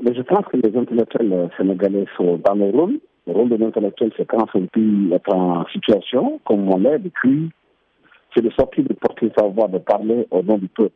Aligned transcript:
Mais 0.00 0.14
je 0.14 0.22
pense 0.22 0.44
que 0.46 0.56
les 0.56 0.76
intellectuels 0.76 1.50
sénégalais 1.56 2.06
sont 2.16 2.40
dans 2.44 2.54
le 2.54 2.70
rôle. 2.70 3.00
Le 3.26 3.32
rôle 3.32 3.48
de 3.48 3.56
l'intellectuel, 3.56 4.12
c'est 4.16 4.26
quand 4.26 4.46
un 4.54 4.66
pays 4.66 5.12
est 5.12 5.32
en 5.32 5.66
situation, 5.66 6.40
comme 6.44 6.68
on 6.68 6.78
l'est 6.78 7.00
depuis, 7.00 7.50
c'est 8.34 8.42
de 8.42 8.50
sortir 8.50 8.84
de 8.84 8.94
porter 8.94 9.30
savoir, 9.36 9.68
de 9.68 9.78
parler 9.78 10.26
au 10.30 10.42
nom 10.42 10.56
du 10.56 10.68
peuple. 10.68 10.94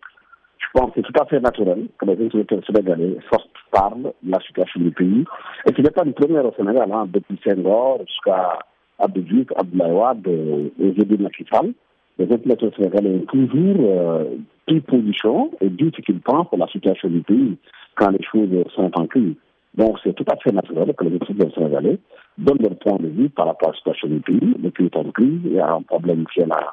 Je 0.59 0.67
pense 0.73 0.93
que 0.93 1.01
c'est 1.01 1.12
tout 1.12 1.21
à 1.21 1.27
fait 1.27 1.41
naturel 1.41 1.88
que 1.99 2.07
les 2.07 2.25
intellectuels 2.25 2.62
sénégalais 2.65 3.17
sortent, 3.30 3.51
parlent 3.73 4.12
de 4.23 4.30
la 4.30 4.38
situation 4.41 4.80
du 4.80 4.93
pays. 4.93 5.25
Et 5.66 5.75
ce 5.77 5.82
n'est 5.82 5.91
pas 5.91 6.05
le 6.05 6.12
premier 6.12 6.39
au 6.39 6.53
Sénégal, 6.57 6.91
hein, 6.93 7.07
depuis 7.12 7.39
Senghor 7.45 7.98
jusqu'à 8.07 8.59
Abdou 9.00 9.21
Diouf, 9.23 9.48
Abdoulaye 9.57 10.71
et 10.80 10.95
Zébi 10.96 11.19
Makissal. 11.19 11.73
Les 12.19 12.32
intellectuels 12.32 12.73
sénégalais 12.77 13.16
ont 13.16 13.27
toujours 13.27 13.77
euh, 13.80 14.25
pris 14.66 14.80
position 14.80 15.50
et 15.61 15.69
dit 15.69 15.91
ce 15.96 16.03
qu'ils 16.03 16.21
pensent 16.21 16.48
pour 16.48 16.59
la 16.59 16.69
situation 16.69 17.09
du 17.09 17.21
pays 17.23 17.57
quand 17.96 18.11
les 18.11 18.24
choses 18.24 18.48
sont 18.74 18.90
en 18.95 19.06
crise. 19.06 19.34
Donc 19.75 19.98
c'est 20.04 20.14
tout 20.14 20.25
à 20.30 20.36
fait 20.36 20.52
naturel 20.52 20.93
que 20.94 21.04
les 21.04 21.14
intellectuels 21.17 21.53
sénégalais 21.54 21.98
donnent 22.39 22.62
leur 22.62 22.76
point 22.79 22.98
de 22.98 23.08
vue 23.08 23.30
par 23.30 23.46
rapport 23.46 23.71
à 23.71 23.72
la 23.72 23.79
situation 23.79 24.08
du 24.08 24.21
pays. 24.21 24.54
Le 24.62 24.71
pays 24.71 24.86
est 24.86 24.96
en 24.96 25.11
crise, 25.11 25.40
il 25.44 25.53
y 25.53 25.61
a 25.61 25.72
un 25.72 25.82
problème 25.82 26.25
qui 26.32 26.40
est 26.40 26.46
là 26.46 26.72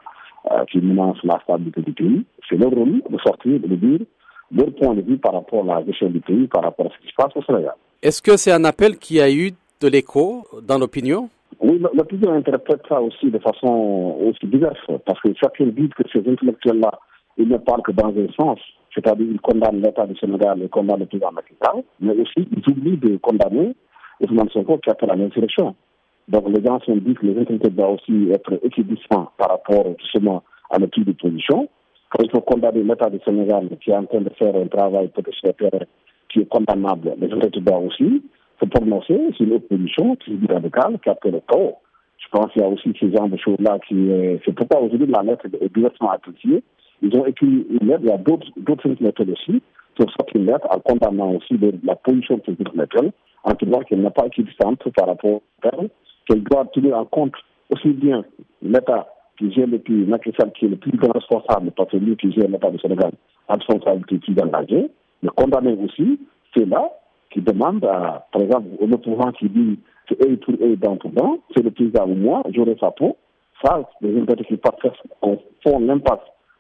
qui 0.72 0.80
menace 0.80 1.18
la 1.24 1.40
stabilité 1.44 1.82
du 1.82 1.94
pays. 1.94 2.26
C'est 2.50 2.58
leur 2.58 2.72
rôle 2.72 3.02
de 3.10 3.18
sortir, 3.20 3.60
de 3.60 3.76
dire 3.76 4.00
leur 4.52 4.74
point 4.74 4.96
de 4.96 5.02
vue 5.02 5.18
par 5.18 5.34
rapport 5.34 5.70
à 5.70 5.80
la 5.80 5.86
gestion 5.86 6.10
du 6.10 6.22
pays, 6.22 6.48
par 6.48 6.64
rapport 6.64 6.88
à 6.88 6.90
ce 6.90 7.02
qui 7.02 7.10
se 7.10 7.16
passe 7.16 7.36
au 7.36 7.44
Sénégal. 7.44 7.74
Est-ce 8.02 8.22
que 8.22 8.38
c'est 8.38 8.52
un 8.52 8.64
appel 8.64 8.98
qui 8.98 9.20
a 9.20 9.30
eu 9.30 9.52
de 9.82 9.88
l'écho 9.88 10.46
dans 10.64 10.78
l'opinion? 10.78 11.30
Oui, 11.60 11.80
l'opinion 11.94 12.34
interprète 12.34 12.82
ça 12.88 13.02
aussi 13.02 13.30
de 13.30 13.38
façon 13.40 14.18
aussi 14.26 14.48
diverse, 14.48 14.80
parce 15.06 15.20
que 15.22 15.30
chacun 15.36 15.66
dit 15.68 15.90
que 15.90 16.04
ces 16.12 16.20
intellectuels-là, 16.20 16.92
ils 17.38 17.48
ne 17.48 17.58
parlent 17.58 17.84
que 17.84 17.92
dans 17.92 18.08
un 18.08 18.32
sens, 18.36 18.60
c'est-à-dire 18.94 19.28
ils 19.32 19.42
condamnent 19.42 19.82
l'État 19.82 20.06
du 20.06 20.16
Sénégal, 20.18 20.60
ils 20.62 20.70
condamnent 20.70 21.00
le 21.00 21.06
président 21.06 21.32
Macky 21.32 21.54
mais 22.00 22.14
aussi 22.14 22.48
ils 22.56 22.72
oublient 22.72 22.98
de 22.98 23.18
condamner 23.18 23.76
Ousmane 24.22 24.50
Sonko 24.50 24.78
qui 24.80 24.90
a 24.90 24.96
fait 24.96 25.06
la 25.06 25.16
l'insurrection. 25.16 25.76
Donc 26.28 26.48
les 26.50 26.64
gens 26.64 26.80
sont 26.82 26.96
dit 26.98 27.14
que 27.14 27.26
les 27.26 27.40
intellectuels 27.40 27.76
doivent 27.76 27.94
aussi 27.94 28.30
être 28.32 28.60
équidistants 28.64 29.32
par 29.38 29.50
rapport 29.50 29.86
justement 30.00 30.44
à 30.70 30.78
type 30.80 31.06
de 31.06 31.14
position. 31.14 31.68
Il 32.22 32.30
faut 32.32 32.42
condamner 32.42 32.84
l'État 32.84 33.10
du 33.10 33.20
Sénégal 33.24 33.70
qui 33.82 33.92
est 33.92 33.96
en 33.96 34.06
train 34.06 34.22
de 34.22 34.30
faire 34.38 34.56
un 34.56 34.68
travail 34.68 35.10
peut-être 35.10 35.86
qui 36.32 36.40
est 36.42 36.46
condamnable, 36.50 37.14
les 37.20 37.28
intellectuels 37.28 37.64
doivent 37.64 37.86
aussi 37.86 38.22
se 38.60 38.66
prononcer 38.66 39.18
sur 39.36 39.46
une 39.46 39.54
opposition 39.54 40.16
qui 40.18 40.38
est 40.48 40.52
radicale, 40.54 41.00
qui 41.02 41.10
a 41.10 41.16
fait 41.22 41.32
le 41.32 41.42
tort. 41.42 41.82
Je 42.18 42.28
pense 42.32 42.52
qu'il 42.52 42.62
y 42.62 42.66
a 42.66 42.68
aussi 42.68 42.94
ces 43.00 43.12
genre 43.12 43.30
de 43.30 43.38
choses-là 43.38 43.80
qui... 43.88 44.10
C'est 44.46 44.52
pourquoi 44.54 44.82
aujourd'hui 44.82 45.08
la 45.08 45.24
lettre 45.24 45.46
est 45.60 45.74
directement 45.74 46.12
appréciée. 46.12 46.64
Ils 47.02 47.16
ont 47.16 47.26
écrit 47.26 47.66
une 47.70 47.88
lettre, 47.88 48.02
il 48.04 48.10
y 48.10 48.12
a 48.12 48.18
d'autres 48.18 48.90
intellectuels 48.90 49.32
aussi 49.32 49.62
qui 49.96 50.04
sorti 50.18 50.38
une 50.38 50.46
lettre 50.46 50.68
en 50.70 50.80
condamnant 50.80 51.34
aussi 51.34 51.58
la 51.84 51.96
position 51.96 52.38
de 52.38 52.44
ces 52.46 52.52
intellectuels 52.52 53.12
en 53.44 53.54
disant 53.54 53.80
qu'elle 53.82 54.02
n'est 54.02 54.10
pas 54.10 54.28
équidistante 54.28 54.82
par 54.96 55.08
rapport 55.08 55.42
à 55.64 55.70
qu'elle 56.28 56.44
doit 56.44 56.66
tenir 56.74 56.98
en 56.98 57.06
compte 57.06 57.34
aussi 57.70 57.90
bien 57.90 58.24
l'État 58.62 59.08
qui 59.38 59.52
gère 59.54 59.68
le 59.68 59.80
pays, 59.80 60.06
Macky 60.06 60.32
qui 60.32 60.66
est 60.66 60.70
le 60.70 60.76
plus 60.76 60.98
grand 60.98 61.14
responsable, 61.14 61.72
parce 61.72 61.90
que 61.92 61.98
lui 61.98 62.16
qui 62.18 62.32
gère 62.34 62.50
l'État 62.50 62.70
du 62.70 62.80
Sénégal, 62.80 63.12
a 63.48 63.56
responsabilité 63.56 64.18
plus 64.18 64.36
engagée, 64.42 64.90
mais 65.24 65.30
condamner 65.36 65.78
aussi 65.82 66.20
ceux-là 66.56 66.92
qui 67.32 67.42
demandent, 67.42 67.86
à, 67.86 68.28
par 68.34 68.42
exemple, 68.42 68.68
au 68.80 68.92
opposant 68.92 69.32
qui 69.34 69.48
dit 69.50 69.80
que 70.08 70.16
eux 70.16 70.38
pour 70.38 70.56
eux, 70.56 70.76
dans 70.76 70.98
tout 70.98 71.12
c'est 71.56 71.64
le 71.64 71.72
président 71.72 72.06
ou 72.08 72.16
moi, 72.16 72.44
j'aurai 72.54 72.76
sa 72.80 72.92
peau. 72.92 73.18
Ça, 73.64 73.82
les 74.02 74.20
intérêts 74.20 74.44
qui 74.46 74.60
font 75.64 75.80
l'impasse 75.80 76.20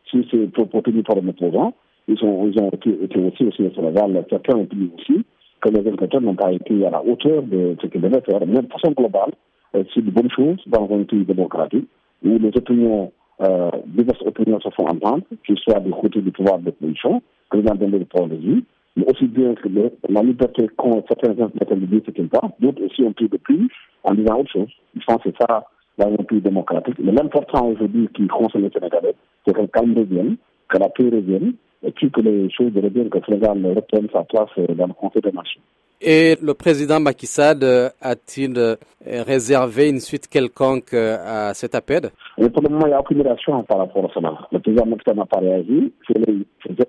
sur 0.09 0.23
ces 0.29 0.47
propos 0.47 0.81
tenus 0.81 1.03
par 1.03 1.15
l'opposant. 1.15 1.73
Ils, 2.07 2.23
ont, 2.23 2.47
ils 2.47 2.59
ont 2.59 2.69
été, 2.69 2.89
été 3.03 3.19
aussi, 3.19 3.43
aussi 3.45 3.63
au 3.63 3.71
Sénégal, 3.73 4.25
certains 4.29 4.57
ont 4.57 4.67
dit 4.71 4.89
aussi 4.97 5.23
que 5.61 5.69
les 5.69 5.79
intellectuels 5.79 6.23
n'ont 6.23 6.35
pas 6.35 6.51
été 6.51 6.85
à 6.85 6.89
la 6.89 7.03
hauteur 7.03 7.43
de 7.43 7.75
ce 7.81 7.87
qu'ils 7.87 8.01
devaient 8.01 8.21
faire, 8.21 8.39
mais 8.47 8.61
de 8.61 8.67
façon 8.67 8.91
globale, 8.91 9.31
c'est 9.73 10.03
de 10.03 10.09
bonnes 10.09 10.31
choses 10.31 10.57
dans 10.67 10.85
un 10.91 11.03
pays 11.03 11.25
démocratique 11.25 11.87
où 12.23 12.37
les 12.37 12.49
opinions, 12.55 13.11
euh, 13.41 13.69
diverses 13.85 14.21
opinions 14.25 14.59
se 14.59 14.69
font 14.69 14.87
entendre, 14.87 15.23
qu'ils 15.45 15.57
soient 15.59 15.79
du 15.79 15.91
côté 15.91 16.21
du 16.21 16.31
pouvoir 16.31 16.59
de 16.59 16.65
l'opposition, 16.65 17.21
que 17.49 17.57
les 17.57 17.67
gens 17.67 17.75
donnent 17.75 17.91
le 17.91 18.05
point 18.05 18.27
de 18.27 18.35
vue, 18.35 18.63
mais 18.95 19.05
aussi 19.09 19.25
bien 19.25 19.53
que 19.55 19.69
le, 19.69 19.91
la 20.09 20.21
liberté 20.23 20.67
qu'ont 20.75 21.03
certains 21.07 21.31
intellectuels 21.31 21.81
de 21.81 21.85
dire 21.85 22.01
ce 22.05 22.11
qu'ils 22.11 22.29
pensent, 22.29 22.51
d'autres 22.59 22.83
aussi 22.83 23.03
ont 23.03 23.13
pris 23.13 23.29
de 23.29 23.37
plus 23.37 23.69
en 24.03 24.13
disant 24.13 24.39
autre 24.39 24.51
chose. 24.51 24.69
Je 24.95 25.05
pense 25.05 25.21
que 25.23 25.29
c'est 25.29 25.45
ça 25.45 25.65
dans 25.97 26.11
un 26.11 26.23
pays 26.23 26.41
démocratique. 26.41 26.95
Mais 26.99 27.11
l'important 27.11 27.67
aujourd'hui 27.67 28.09
qui 28.15 28.27
concerne 28.27 28.63
les 28.63 28.69
Sénégalais, 28.71 29.13
c'est 29.13 29.28
que 29.53 29.61
le 29.61 29.67
calme 29.67 29.95
revienne, 29.97 30.37
que 30.69 30.77
la 30.77 30.89
paix 30.89 31.03
revienne, 31.05 31.53
et 31.83 31.91
puis 31.91 32.11
que 32.11 32.21
les 32.21 32.49
choses 32.51 32.71
reviennent, 32.75 33.09
que 33.09 33.17
le 33.19 33.23
Sénégal 33.25 33.65
reprenne 33.75 34.07
sa 34.11 34.23
place 34.23 34.49
dans 34.57 34.87
le 34.87 34.93
Conseil 34.93 35.21
des 35.21 35.31
Nations. 35.31 35.61
Et 36.01 36.37
le 36.41 36.53
président 36.53 36.99
Macky 37.01 37.27
Sall 37.27 37.59
a-t-il 38.01 38.77
réservé 39.05 39.89
une 39.89 39.99
suite 39.99 40.27
quelconque 40.29 40.93
à 40.93 41.53
cet 41.53 41.75
appel 41.75 42.09
Pour 42.37 42.61
le 42.63 42.69
moment, 42.69 42.85
il 42.85 42.89
n'y 42.89 42.93
a 42.93 43.01
aucune 43.01 43.21
réaction 43.21 43.61
par 43.63 43.79
rapport 43.79 44.05
à 44.05 44.13
cela. 44.13 44.33
Le 44.51 44.59
président 44.59 44.85
Macky 44.85 45.03
Sall 45.05 45.17
n'a 45.17 45.25
pas 45.25 45.39
réagi. 45.39 45.91
C'est 46.07 46.17
les 46.25 46.45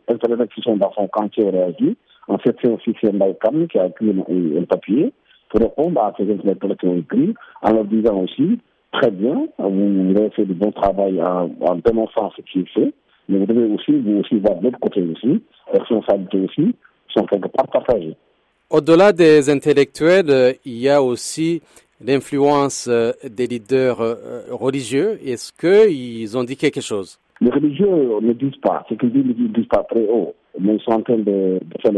intérêts 0.09 0.47
qui 0.54 0.60
sont 0.62 0.76
dans 0.76 0.93
son 0.93 1.09
camp 1.09 1.28
qui 1.28 1.43
ont 1.43 1.50
réagi. 1.50 1.97
En 2.28 2.38
fait, 2.38 2.54
c'est 2.62 2.69
aussi 2.70 2.94
Ndaïkam 3.03 3.66
qui 3.66 3.78
a 3.78 3.87
écrit 3.87 4.10
un, 4.10 4.62
papier 4.65 5.12
pour 5.49 5.60
répondre 5.60 6.00
à 6.00 6.12
ces 6.16 6.31
intellectuels 6.31 6.76
qui 6.76 6.87
ont 6.87 6.97
écrit 6.99 7.34
en 7.62 7.72
leur 7.72 7.84
disant 7.87 8.20
aussi 8.22 8.60
très 8.93 9.11
bien, 9.11 9.47
vous 9.59 10.17
avez 10.17 10.31
fait 10.31 10.45
du 10.45 10.55
bon 10.55 10.73
travail 10.73 11.23
en, 11.23 11.51
en 11.61 11.77
dénonçant 11.77 12.31
ce 12.37 12.43
qui 12.43 12.61
est 12.61 12.69
fait, 12.75 12.93
mais 13.28 13.39
vous 13.39 13.47
devez 13.47 13.67
aussi, 13.75 13.93
vous 13.93 14.19
aussi 14.19 14.37
voir 14.39 14.56
de 14.56 14.65
l'autre 14.65 14.78
côté 14.81 15.03
aussi, 15.03 15.43
les 15.73 15.78
responsabilités 15.78 16.41
aussi 16.41 16.75
sont 17.15 17.25
quelque 17.27 17.49
part 17.49 17.69
partagées. 17.69 18.17
Au-delà 18.71 19.12
des 19.12 19.50
intellectuels, 19.50 20.56
il 20.65 20.79
y 20.79 20.89
a 20.89 21.03
aussi 21.03 21.61
l'influence 22.05 22.89
des 22.89 23.47
leaders 23.47 23.99
religieux. 24.50 25.19
Est-ce 25.25 25.53
qu'ils 25.53 26.39
ont 26.39 26.45
dit 26.45 26.56
quelque 26.56 26.81
chose? 26.81 27.19
Les 27.41 27.50
religieux 27.50 27.89
ne 28.21 28.33
disent 28.33 28.61
pas. 28.62 28.84
Ce 28.89 28.95
qu'ils 28.95 29.12
disent, 29.12 29.25
ils 29.37 29.45
ne 29.45 29.49
disent 29.49 29.67
pas 29.67 29.83
très 29.91 30.06
haut. 30.06 30.34
Mais 30.61 30.77
ils 30.77 30.81
sont 30.83 30.93
en 30.93 31.03
train 31.03 31.17
de, 31.17 31.25
de 31.25 31.81
faire 31.81 31.89